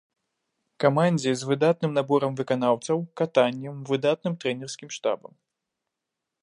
Камандзе 0.83 1.33
з 1.41 1.49
выдатным 1.49 1.91
наборам 1.99 2.33
выканаўцаў, 2.39 2.97
катаннем, 3.23 3.75
выдатным 3.93 4.33
трэнерскі 4.45 4.85
штабам. 4.99 5.33